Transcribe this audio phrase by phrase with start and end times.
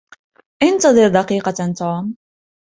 [0.63, 2.15] إنتظر دقيقة, توم!